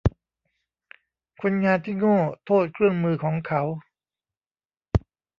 [1.41, 3.63] คนงานที่โง่โทษเครื่องมือของเขา